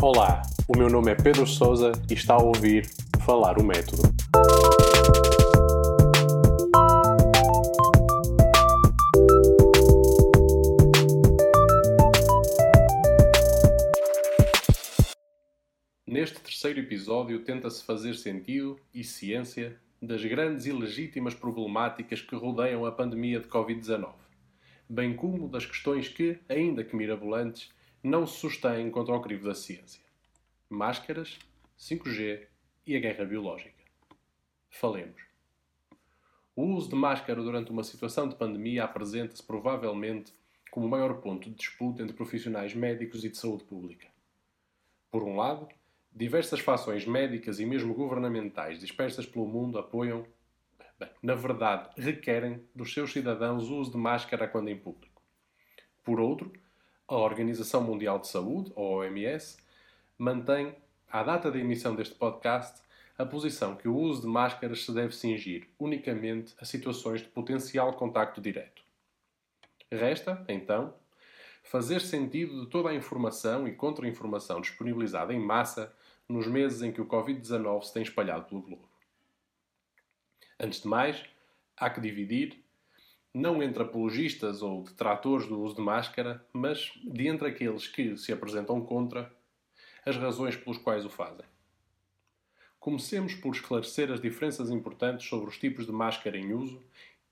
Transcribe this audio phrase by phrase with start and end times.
[0.00, 2.88] Olá, o meu nome é Pedro Souza e está a ouvir
[3.26, 4.02] Falar o Método.
[16.06, 22.86] Neste terceiro episódio tenta-se fazer sentido e ciência das grandes e legítimas problemáticas que rodeiam
[22.86, 24.12] a pandemia de Covid-19,
[24.88, 29.54] bem como das questões que, ainda que mirabolantes, não se sustêm contra o crivo da
[29.54, 30.02] ciência.
[30.70, 31.38] Máscaras,
[31.78, 32.46] 5G
[32.86, 33.82] e a guerra biológica.
[34.70, 35.20] Falemos.
[36.54, 40.32] O uso de máscara durante uma situação de pandemia apresenta-se provavelmente
[40.70, 44.08] como o maior ponto de disputa entre profissionais médicos e de saúde pública.
[45.10, 45.68] Por um lado,
[46.12, 50.26] diversas fações médicas e mesmo governamentais dispersas pelo mundo apoiam,
[50.98, 55.22] bem, na verdade, requerem dos seus cidadãos o uso de máscara quando em público.
[56.04, 56.52] Por outro,
[57.08, 59.56] a Organização Mundial de Saúde, ou OMS,
[60.18, 60.76] mantém,
[61.10, 62.82] à data da emissão deste podcast,
[63.16, 67.94] a posição que o uso de máscaras se deve cingir unicamente a situações de potencial
[67.94, 68.82] contacto direto.
[69.90, 70.94] Resta, então,
[71.64, 75.92] fazer sentido de toda a informação e contra-informação disponibilizada em massa
[76.28, 78.88] nos meses em que o Covid-19 se tem espalhado pelo globo.
[80.60, 81.24] Antes de mais,
[81.74, 82.62] há que dividir
[83.38, 88.32] não entre apologistas ou detratores do uso de máscara, mas de entre aqueles que se
[88.32, 89.32] apresentam contra
[90.04, 91.46] as razões pelos quais o fazem.
[92.80, 96.82] Comecemos por esclarecer as diferenças importantes sobre os tipos de máscara em uso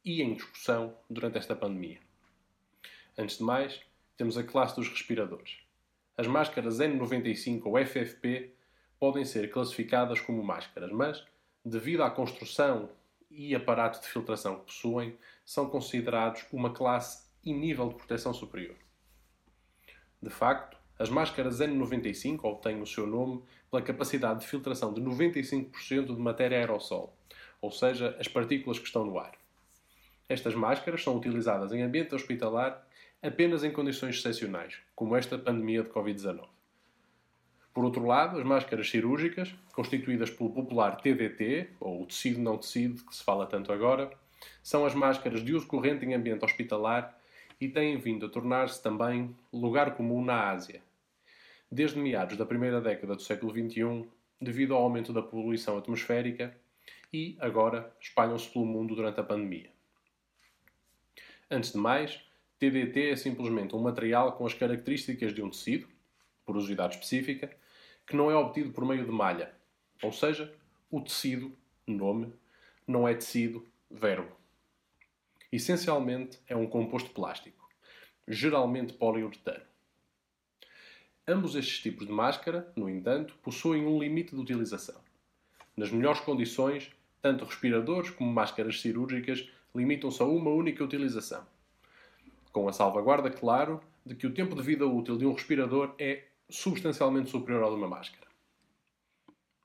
[0.05, 1.99] e em discussão durante esta pandemia.
[3.19, 3.81] Antes de mais,
[4.17, 5.59] temos a classe dos respiradores.
[6.17, 8.53] As máscaras N95 ou FFP
[8.99, 11.25] podem ser classificadas como máscaras, mas,
[11.65, 12.91] devido à construção
[13.31, 15.17] e aparato de filtração que possuem,
[15.47, 18.75] são considerados uma classe e nível de proteção superior.
[20.21, 26.07] De facto, as máscaras N95 obtêm o seu nome pela capacidade de filtração de 95%
[26.07, 27.17] de matéria aerossol,
[27.61, 29.33] ou seja, as partículas que estão no ar.
[30.29, 32.85] Estas máscaras são utilizadas em ambiente hospitalar
[33.23, 36.45] apenas em condições excepcionais, como esta pandemia de Covid-19.
[37.73, 43.15] Por outro lado, as máscaras cirúrgicas, constituídas pelo popular TDT, ou tecido não tecido, que
[43.15, 44.11] se fala tanto agora,
[44.67, 47.17] são as máscaras de uso corrente em ambiente hospitalar
[47.61, 50.83] e têm vindo a tornar-se também lugar comum na Ásia.
[51.71, 54.09] Desde meados da primeira década do século XXI,
[54.41, 56.53] devido ao aumento da poluição atmosférica,
[57.13, 59.71] e agora espalham-se pelo mundo durante a pandemia.
[61.49, 62.21] Antes de mais,
[62.59, 65.87] TDT é simplesmente um material com as características de um tecido,
[66.45, 67.57] porosidade específica,
[68.05, 69.55] que não é obtido por meio de malha.
[70.03, 70.53] Ou seja,
[70.91, 71.57] o tecido,
[71.87, 72.33] nome,
[72.85, 74.45] não é tecido, verbo.
[75.57, 77.67] Essencialmente é um composto plástico,
[78.29, 79.65] geralmente poliuretano.
[81.27, 85.01] Ambos estes tipos de máscara, no entanto, possuem um limite de utilização.
[85.75, 86.91] Nas melhores condições,
[87.23, 91.43] tanto respiradores como máscaras cirúrgicas limitam-se a uma única utilização.
[92.53, 96.25] Com a salvaguarda, claro, de que o tempo de vida útil de um respirador é
[96.51, 98.27] substancialmente superior ao de uma máscara.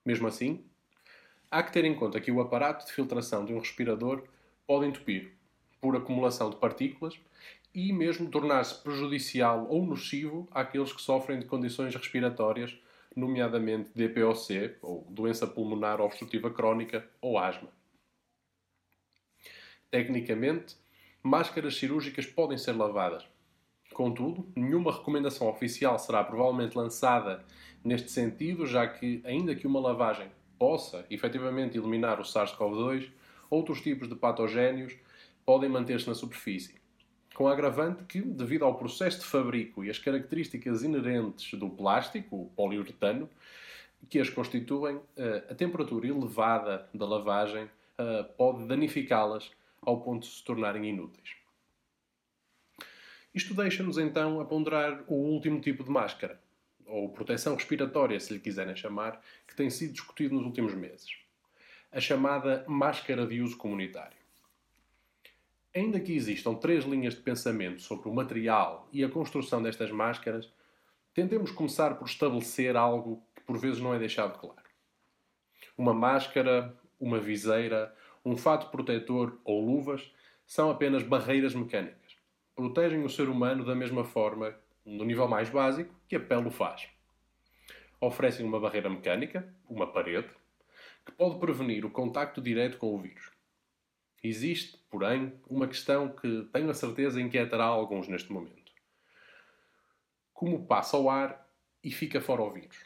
[0.05, 0.63] Mesmo assim,
[1.51, 4.23] há que ter em conta que o aparato de filtração de um respirador
[4.65, 5.40] pode entupir
[5.81, 7.19] por acumulação de partículas
[7.73, 12.77] e mesmo tornar-se prejudicial ou nocivo àqueles que sofrem de condições respiratórias,
[13.15, 17.69] nomeadamente DPOC, ou doença pulmonar obstrutiva crónica, ou asma.
[19.89, 20.77] Tecnicamente,
[21.23, 23.25] máscaras cirúrgicas podem ser lavadas,
[23.93, 27.43] Contudo, nenhuma recomendação oficial será provavelmente lançada
[27.83, 33.09] neste sentido, já que, ainda que uma lavagem possa efetivamente eliminar o SARS-CoV-2,
[33.49, 34.95] outros tipos de patogénios
[35.45, 36.79] podem manter-se na superfície.
[37.33, 42.35] Com a agravante que, devido ao processo de fabrico e as características inerentes do plástico,
[42.35, 43.29] o poliuretano,
[44.09, 50.33] que as constituem, eh, a temperatura elevada da lavagem eh, pode danificá-las ao ponto de
[50.33, 51.35] se tornarem inúteis.
[53.33, 56.41] Isto deixa-nos então a ponderar o último tipo de máscara,
[56.85, 61.15] ou proteção respiratória, se lhe quiserem chamar, que tem sido discutido nos últimos meses.
[61.91, 64.20] A chamada máscara de uso comunitário.
[65.73, 70.51] Ainda que existam três linhas de pensamento sobre o material e a construção destas máscaras,
[71.13, 74.61] tentemos começar por estabelecer algo que por vezes não é deixado claro.
[75.77, 80.11] Uma máscara, uma viseira, um fato protetor ou luvas
[80.45, 82.01] são apenas barreiras mecânicas
[82.61, 84.53] protegem o ser humano da mesma forma,
[84.85, 86.87] no nível mais básico, que a pele o faz.
[87.99, 90.29] Oferecem uma barreira mecânica, uma parede,
[91.03, 93.31] que pode prevenir o contacto direto com o vírus.
[94.23, 98.71] Existe, porém, uma questão que tenho a certeza inquietará alguns neste momento.
[100.33, 101.47] Como passa ao ar
[101.83, 102.77] e fica fora o vírus?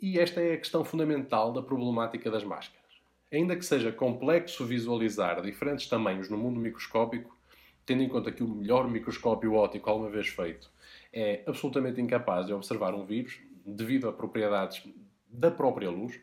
[0.00, 2.82] E esta é a questão fundamental da problemática das máscaras.
[3.30, 7.36] Ainda que seja complexo visualizar diferentes tamanhos no mundo microscópico,
[7.84, 10.70] tendo em conta que o melhor microscópio óptico alguma vez feito
[11.12, 14.82] é absolutamente incapaz de observar um vírus devido a propriedades
[15.28, 16.18] da própria luz,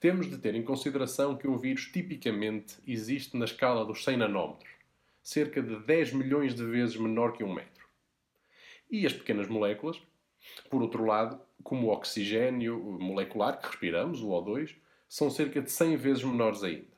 [0.00, 4.70] temos de ter em consideração que um vírus tipicamente existe na escala dos 100 nanómetros,
[5.22, 7.86] cerca de 10 milhões de vezes menor que um metro.
[8.90, 10.00] E as pequenas moléculas,
[10.70, 14.76] por outro lado, como o oxigênio molecular que respiramos, o O2,
[15.08, 16.96] são cerca de 100 vezes menores ainda.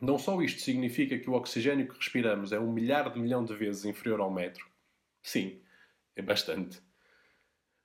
[0.00, 3.54] Não só isto significa que o oxigênio que respiramos é um milhar de milhão de
[3.54, 4.66] vezes inferior ao metro,
[5.22, 5.60] sim,
[6.16, 6.80] é bastante,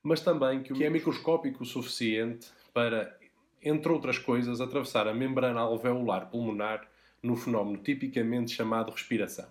[0.02, 3.18] mas também que é microscópico o suficiente para,
[3.66, 6.88] entre outras coisas, atravessar a membrana alveolar pulmonar
[7.22, 9.50] no fenómeno tipicamente chamado respiração.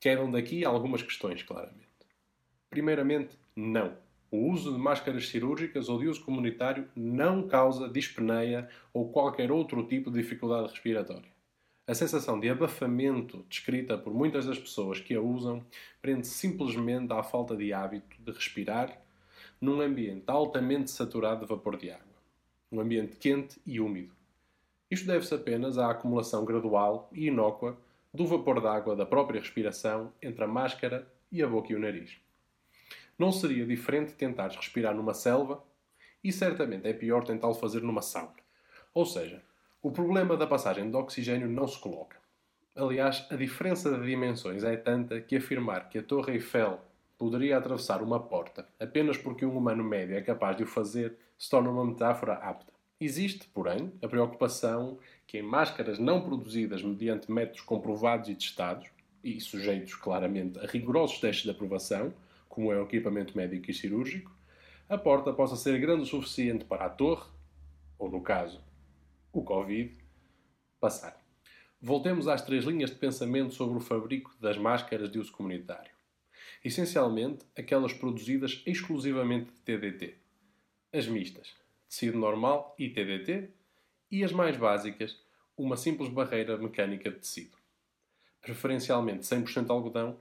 [0.00, 1.86] Quedam daqui algumas questões, claramente.
[2.70, 3.92] Primeiramente, não.
[4.30, 9.86] O uso de máscaras cirúrgicas ou de uso comunitário não causa dispneia ou qualquer outro
[9.86, 11.28] tipo de dificuldade respiratória.
[11.86, 15.66] A sensação de abafamento descrita por muitas das pessoas que a usam
[16.00, 18.96] prende-se simplesmente à falta de hábito de respirar
[19.60, 22.09] num ambiente altamente saturado de vapor de água.
[22.70, 24.12] Um ambiente quente e úmido.
[24.90, 27.78] Isto deve-se apenas à acumulação gradual e inócua
[28.12, 32.16] do vapor d'água da própria respiração entre a máscara e a boca e o nariz.
[33.18, 35.62] Não seria diferente tentar respirar numa selva
[36.22, 38.34] e certamente é pior tentá-lo fazer numa sauna.
[38.92, 39.42] Ou seja,
[39.82, 42.16] o problema da passagem de oxigênio não se coloca.
[42.74, 46.80] Aliás, a diferença de dimensões é tanta que afirmar que a Torre Eiffel
[47.18, 51.48] poderia atravessar uma porta apenas porque um humano médio é capaz de o fazer se
[51.48, 52.70] torna uma metáfora apta.
[53.00, 58.90] Existe, porém, a preocupação que em máscaras não produzidas mediante métodos comprovados e testados,
[59.24, 62.12] e sujeitos claramente a rigorosos testes de aprovação,
[62.46, 64.30] como é o equipamento médico e cirúrgico,
[64.86, 67.26] a porta possa ser grande o suficiente para a torre,
[67.98, 68.62] ou no caso,
[69.32, 69.96] o Covid,
[70.78, 71.18] passar.
[71.80, 75.90] Voltemos às três linhas de pensamento sobre o fabrico das máscaras de uso comunitário.
[76.62, 80.20] Essencialmente, aquelas produzidas exclusivamente de TDT.
[80.92, 81.54] As mistas,
[81.88, 83.50] tecido normal e TDT,
[84.10, 85.18] e as mais básicas,
[85.56, 87.56] uma simples barreira mecânica de tecido.
[88.40, 90.18] Preferencialmente 100% algodão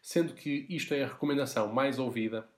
[0.00, 2.48] sendo que isto é a recomendação mais ouvida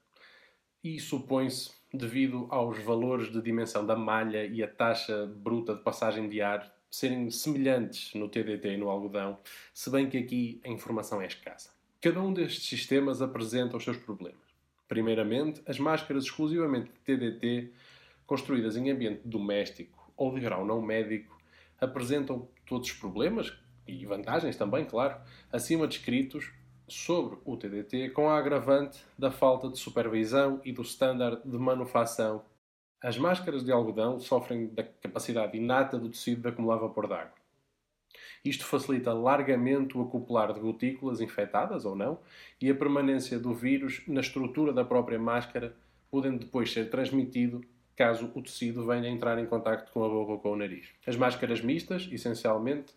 [0.82, 6.28] e supõe-se devido aos valores de dimensão da malha e a taxa bruta de passagem
[6.28, 9.38] de ar serem semelhantes no TDT e no algodão,
[9.72, 11.72] se bem que aqui a informação é escassa.
[12.00, 14.43] Cada um destes sistemas apresenta os seus problemas.
[14.88, 17.72] Primeiramente, as máscaras exclusivamente de TDT,
[18.26, 21.36] construídas em ambiente doméstico ou de grau não médico,
[21.80, 23.52] apresentam todos os problemas
[23.86, 25.16] e vantagens também, claro,
[25.52, 26.50] acima descritos
[26.88, 32.44] sobre o TDT com a agravante da falta de supervisão e do standard de manufação.
[33.02, 37.43] As máscaras de algodão sofrem da capacidade inata do tecido de acumular vapor d'água.
[38.44, 42.18] Isto facilita largamente o acoplar de gotículas infectadas ou não
[42.60, 45.74] e a permanência do vírus na estrutura da própria máscara,
[46.10, 47.64] podendo depois ser transmitido
[47.96, 50.88] caso o tecido venha a entrar em contacto com a boca ou com o nariz.
[51.06, 52.92] As máscaras mistas, essencialmente,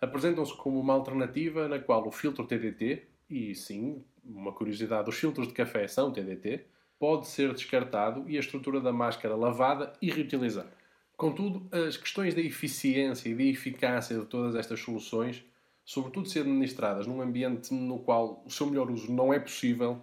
[0.00, 5.48] apresentam-se como uma alternativa na qual o filtro TDT, e sim, uma curiosidade, os filtros
[5.48, 6.64] de café são TDT,
[6.98, 10.77] pode ser descartado e a estrutura da máscara lavada e reutilizada.
[11.18, 15.44] Contudo, as questões da eficiência e da eficácia de todas estas soluções,
[15.84, 20.00] sobretudo se administradas num ambiente no qual o seu melhor uso não é possível,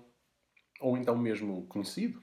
[0.77, 2.21] ou então mesmo conhecido,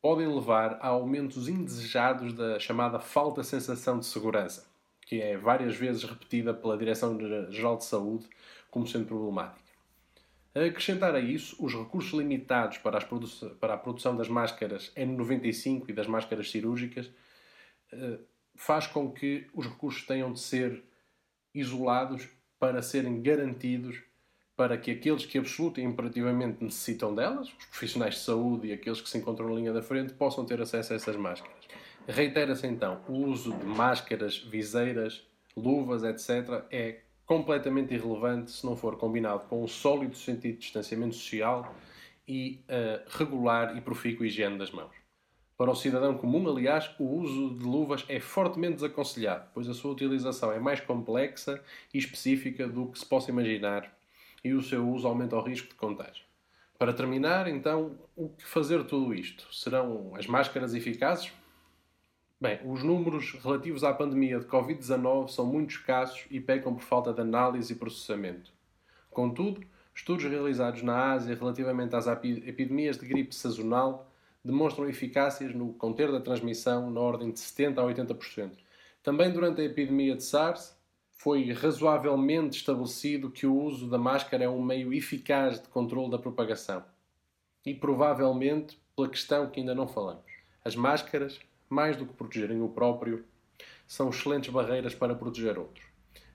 [0.00, 4.70] podem levar a aumentos indesejados da chamada falta de sensação de segurança,
[5.04, 8.28] que é várias vezes repetida pela Direção-Geral de Saúde
[8.70, 9.72] como sendo problemática.
[10.54, 13.00] A acrescentar a isso, os recursos limitados para,
[13.60, 17.10] para a produção das máscaras N95 e das máscaras cirúrgicas
[18.54, 20.82] faz com que os recursos tenham de ser
[21.54, 24.02] isolados para serem garantidos
[24.56, 29.02] para que aqueles que absoluta e imperativamente necessitam delas, os profissionais de saúde e aqueles
[29.02, 31.66] que se encontram na linha da frente, possam ter acesso a essas máscaras.
[32.08, 38.96] Reitera-se então, o uso de máscaras, viseiras, luvas, etc., é completamente irrelevante se não for
[38.96, 41.74] combinado com um sólido sentido de distanciamento social
[42.26, 45.05] e uh, regular e profícua higiene das mãos.
[45.56, 49.92] Para o cidadão comum, aliás, o uso de luvas é fortemente desaconselhado, pois a sua
[49.92, 51.62] utilização é mais complexa
[51.94, 53.90] e específica do que se possa imaginar
[54.44, 56.24] e o seu uso aumenta o risco de contágio.
[56.78, 59.52] Para terminar, então, o que fazer tudo isto?
[59.52, 61.32] Serão as máscaras eficazes?
[62.38, 67.14] Bem, os números relativos à pandemia de Covid-19 são muito escassos e pecam por falta
[67.14, 68.52] de análise e processamento.
[69.10, 74.12] Contudo, estudos realizados na Ásia relativamente às epidemias de gripe sazonal
[74.46, 78.52] demonstram eficácias no conter da transmissão na ordem de 70% a 80%.
[79.02, 80.76] Também durante a epidemia de SARS,
[81.10, 86.18] foi razoavelmente estabelecido que o uso da máscara é um meio eficaz de controle da
[86.18, 86.84] propagação.
[87.64, 90.24] E provavelmente pela questão que ainda não falamos.
[90.64, 93.24] As máscaras, mais do que protegerem o próprio,
[93.86, 95.84] são excelentes barreiras para proteger outros.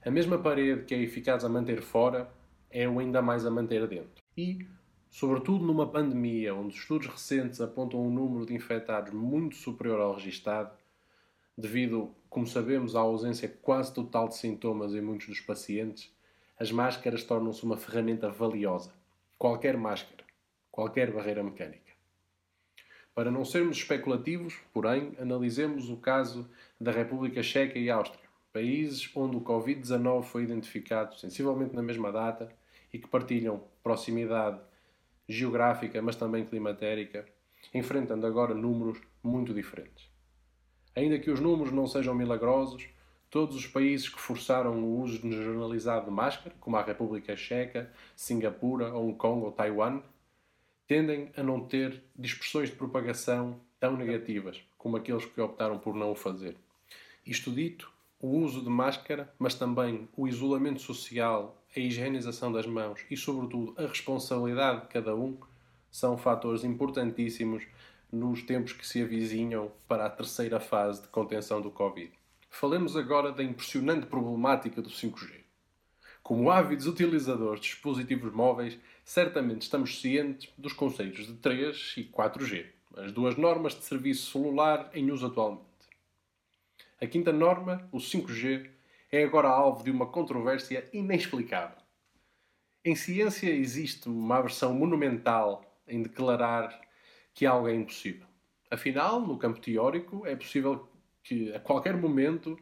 [0.04, 2.30] A mesma parede que é eficaz a manter fora
[2.70, 4.22] é o ainda mais a manter dentro.
[4.36, 4.66] E,
[5.12, 10.72] sobretudo numa pandemia onde estudos recentes apontam um número de infectados muito superior ao registado,
[11.56, 16.10] devido, como sabemos, à ausência quase total de sintomas em muitos dos pacientes,
[16.58, 18.90] as máscaras tornam-se uma ferramenta valiosa.
[19.36, 20.24] Qualquer máscara,
[20.70, 21.92] qualquer barreira mecânica.
[23.14, 26.48] Para não sermos especulativos, porém, analisemos o caso
[26.80, 32.48] da República Checa e Áustria, países onde o Covid-19 foi identificado sensivelmente na mesma data
[32.90, 34.58] e que partilham proximidade
[35.28, 37.26] geográfica, mas também climatérica,
[37.72, 40.10] enfrentando agora números muito diferentes.
[40.94, 42.86] Ainda que os números não sejam milagrosos,
[43.30, 48.94] todos os países que forçaram o uso generalizado de máscara, como a República Checa, Singapura,
[48.94, 50.02] Hong Kong ou Taiwan,
[50.86, 56.10] tendem a não ter dispersões de propagação tão negativas como aqueles que optaram por não
[56.10, 56.56] o fazer.
[57.24, 63.00] Isto dito, o uso de máscara, mas também o isolamento social, a higienização das mãos
[63.10, 65.36] e, sobretudo, a responsabilidade de cada um
[65.90, 67.64] são fatores importantíssimos
[68.10, 72.12] nos tempos que se avizinham para a terceira fase de contenção do Covid.
[72.50, 75.40] Falemos agora da impressionante problemática do 5G.
[76.22, 82.66] Como ávidos utilizadores de dispositivos móveis, certamente estamos cientes dos conceitos de 3 e 4G,
[82.96, 85.64] as duas normas de serviço celular em uso atualmente.
[87.00, 88.70] A quinta norma, o 5G,
[89.12, 91.76] é agora alvo de uma controvérsia inexplicável.
[92.82, 96.80] Em ciência existe uma aversão monumental em declarar
[97.34, 98.26] que algo é impossível.
[98.70, 100.88] Afinal, no campo teórico, é possível
[101.22, 102.58] que a qualquer momento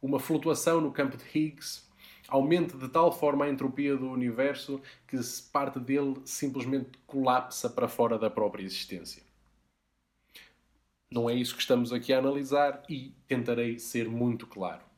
[0.00, 1.88] uma flutuação no campo de Higgs
[2.28, 5.18] aumente de tal forma a entropia do universo que
[5.52, 9.22] parte dele simplesmente colapsa para fora da própria existência.
[11.10, 14.89] Não é isso que estamos aqui a analisar e tentarei ser muito claro.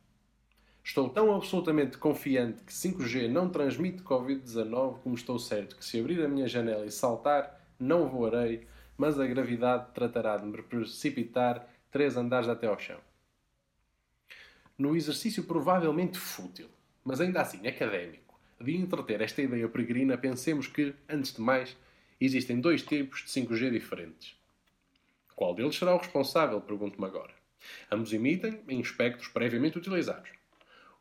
[0.84, 6.22] Estou tão absolutamente confiante que 5G não transmite Covid-19 como estou certo que se abrir
[6.24, 8.66] a minha janela e saltar, não voarei,
[8.98, 12.98] mas a gravidade tratará de me precipitar três andares até ao chão.
[14.76, 16.68] No exercício provavelmente fútil,
[17.04, 21.76] mas ainda assim académico, de entreter esta ideia peregrina, pensemos que, antes de mais,
[22.20, 24.36] existem dois tipos de 5G diferentes.
[25.34, 26.60] Qual deles será o responsável?
[26.60, 27.34] Pergunto-me agora.
[27.90, 30.41] Ambos emitem em espectros previamente utilizados.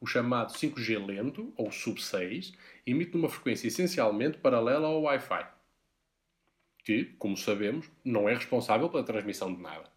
[0.01, 2.53] O chamado 5G lento, ou sub-6,
[2.85, 5.61] emite numa frequência essencialmente paralela ao Wi-Fi
[6.83, 9.89] que, como sabemos, não é responsável pela transmissão de nada.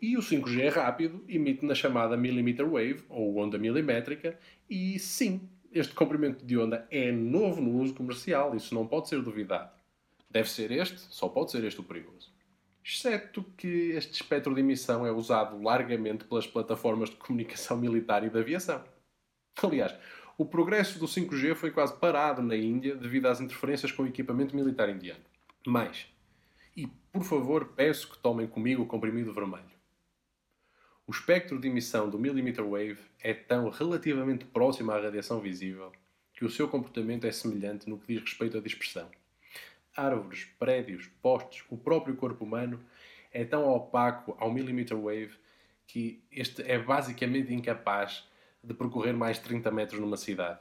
[0.00, 4.38] E o 5G é rápido, emite na chamada millimeter wave, ou onda milimétrica,
[4.70, 9.20] e sim, este comprimento de onda é novo no uso comercial, isso não pode ser
[9.20, 9.70] duvidado.
[10.30, 12.32] Deve ser este, só pode ser este o perigoso.
[12.84, 18.30] Exceto que este espectro de emissão é usado largamente pelas plataformas de comunicação militar e
[18.30, 18.84] de aviação.
[19.62, 19.94] Aliás,
[20.36, 24.54] o progresso do 5G foi quase parado na Índia devido às interferências com o equipamento
[24.54, 25.24] militar indiano.
[25.66, 26.06] Mais.
[26.76, 29.78] E, por favor, peço que tomem comigo o comprimido vermelho.
[31.06, 35.90] O espectro de emissão do millimeter wave é tão relativamente próximo à radiação visível
[36.34, 39.10] que o seu comportamento é semelhante no que diz respeito à dispersão.
[39.96, 42.78] Árvores, prédios, postes, o próprio corpo humano
[43.32, 45.36] é tão opaco ao millimeter wave
[45.84, 48.28] que este é basicamente incapaz
[48.68, 50.60] de percorrer mais 30 metros numa cidade.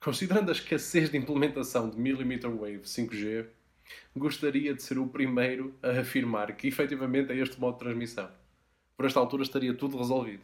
[0.00, 3.46] Considerando a escassez de implementação de millimeter wave 5G,
[4.16, 8.30] gostaria de ser o primeiro a afirmar que efetivamente é este modo de transmissão.
[8.96, 10.42] Por esta altura estaria tudo resolvido.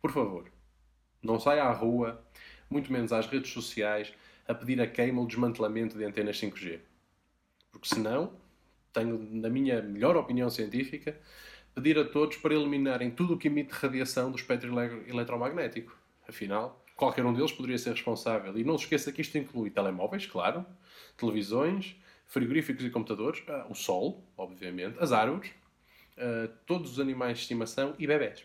[0.00, 0.44] Por favor,
[1.20, 2.24] não saia à rua,
[2.70, 4.12] muito menos às redes sociais,
[4.46, 6.80] a pedir a queima ou desmantelamento de antenas 5G.
[7.72, 8.32] Porque senão,
[8.92, 11.18] tenho, na minha melhor opinião científica,
[11.74, 14.72] pedir a todos para eliminarem tudo o que emite radiação do espectro
[15.08, 15.96] eletromagnético.
[16.26, 18.56] Afinal, qualquer um deles poderia ser responsável.
[18.56, 20.64] E não se esqueça que isto inclui telemóveis, claro,
[21.16, 25.50] televisões, frigoríficos e computadores, uh, o sol, obviamente, as árvores,
[26.16, 28.44] uh, todos os animais de estimação e bebés.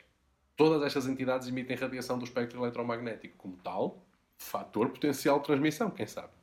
[0.56, 3.38] Todas estas entidades emitem radiação do espectro eletromagnético.
[3.38, 4.06] Como tal,
[4.38, 6.34] fator potencial de transmissão, quem sabe?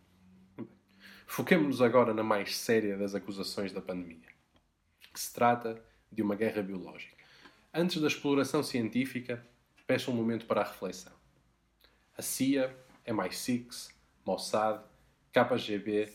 [1.26, 4.28] Foquemos-nos agora na mais séria das acusações da pandemia,
[5.12, 7.16] que se trata de uma guerra biológica.
[7.72, 9.46] Antes da exploração científica,
[9.86, 11.12] peço um momento para a reflexão.
[12.16, 12.74] A CIA,
[13.06, 13.90] MI6,
[14.24, 14.82] Mossad,
[15.32, 16.12] KGB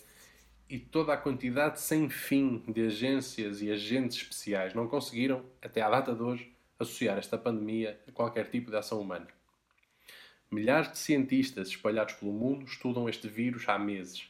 [0.67, 5.89] e toda a quantidade sem fim de agências e agentes especiais não conseguiram, até à
[5.89, 9.27] data de hoje, associar esta pandemia a qualquer tipo de ação humana.
[10.49, 14.29] Milhares de cientistas espalhados pelo mundo estudam este vírus há meses.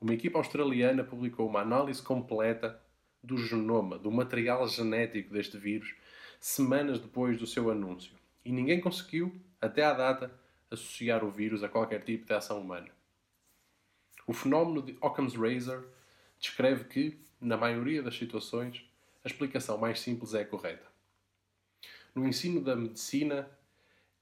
[0.00, 2.82] Uma equipa australiana publicou uma análise completa
[3.22, 5.94] do genoma, do material genético deste vírus,
[6.40, 8.12] semanas depois do seu anúncio.
[8.44, 10.32] E ninguém conseguiu, até à data,
[10.70, 12.88] associar o vírus a qualquer tipo de ação humana.
[14.26, 15.86] O fenómeno de Occam's Razor
[16.38, 18.84] descreve que, na maioria das situações,
[19.24, 20.86] a explicação mais simples é a correta.
[22.14, 23.48] No ensino da medicina,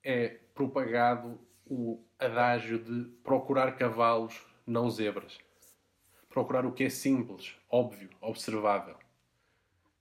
[0.02, 5.38] é propagado o adágio de procurar cavalos, não zebras.
[6.31, 8.97] Procurar o que é simples, óbvio, observável.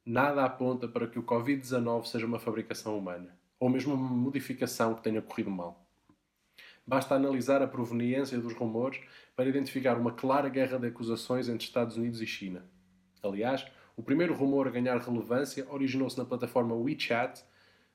[0.05, 5.01] Nada aponta para que o Covid-19 seja uma fabricação humana, ou mesmo uma modificação que
[5.01, 5.85] tenha corrido mal.
[6.87, 9.01] Basta analisar a proveniência dos rumores
[9.35, 12.63] para identificar uma clara guerra de acusações entre Estados Unidos e China.
[13.21, 13.65] Aliás,
[13.97, 17.43] o primeiro rumor a ganhar relevância originou-se na plataforma WeChat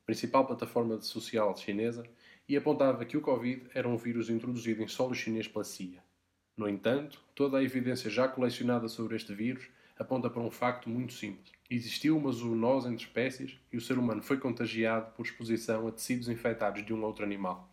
[0.05, 2.05] principal plataforma social chinesa,
[2.49, 6.03] e apontava que o Covid era um vírus introduzido em solo chinês pela CIA.
[6.57, 9.69] No entanto, toda a evidência já colecionada sobre este vírus
[9.99, 11.53] aponta para um facto muito simples.
[11.71, 16.29] Existiu uma zoonose entre espécies e o ser humano foi contagiado por exposição a tecidos
[16.29, 17.69] infectados de um outro animal.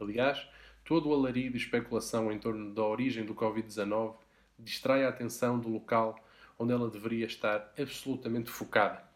[0.00, 0.46] Aliás,
[0.84, 4.14] todo o alarido e especulação em torno da origem do Covid-19
[4.58, 6.18] distrai a atenção do local
[6.58, 9.10] onde ela deveria estar absolutamente focada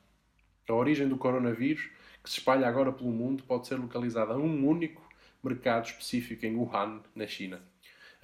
[0.73, 1.91] a origem do coronavírus,
[2.23, 5.03] que se espalha agora pelo mundo, pode ser localizada a um único
[5.43, 7.61] mercado específico em Wuhan, na China.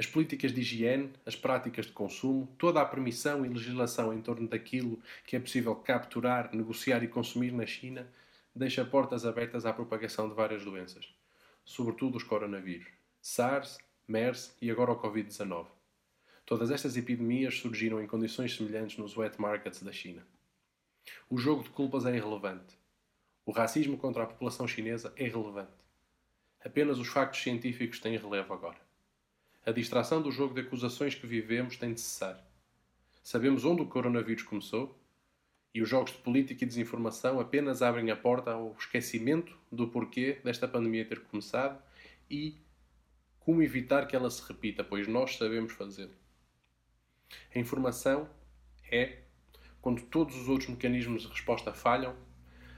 [0.00, 4.48] As políticas de higiene, as práticas de consumo, toda a permissão e legislação em torno
[4.48, 8.10] daquilo que é possível capturar, negociar e consumir na China
[8.54, 11.06] deixa portas abertas à propagação de várias doenças,
[11.66, 12.86] sobretudo os coronavírus,
[13.20, 13.76] SARS,
[14.08, 15.66] MERS e agora o Covid-19.
[16.46, 20.26] Todas estas epidemias surgiram em condições semelhantes nos wet markets da China.
[21.28, 22.74] O jogo de culpas é irrelevante.
[23.44, 25.84] O racismo contra a população chinesa é irrelevante.
[26.64, 28.89] Apenas os factos científicos têm relevo agora.
[29.64, 32.42] A distração do jogo de acusações que vivemos tem de cessar.
[33.22, 34.98] Sabemos onde o coronavírus começou
[35.74, 40.40] e os jogos de política e desinformação apenas abrem a porta ao esquecimento do porquê
[40.42, 41.80] desta pandemia ter começado
[42.30, 42.56] e
[43.38, 46.14] como evitar que ela se repita, pois nós sabemos fazê-lo.
[47.54, 48.30] A informação
[48.90, 49.18] é
[49.82, 52.16] quando todos os outros mecanismos de resposta falham,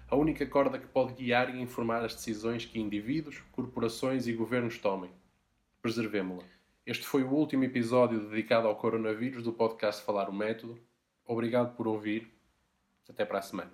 [0.09, 4.79] a única corda que pode guiar e informar as decisões que indivíduos, corporações e governos
[4.79, 5.11] tomem.
[5.81, 6.62] Preservemo-la.
[6.85, 10.81] Este foi o último episódio dedicado ao coronavírus do podcast Falar o Método.
[11.25, 12.29] Obrigado por ouvir.
[13.09, 13.71] Até para a semana.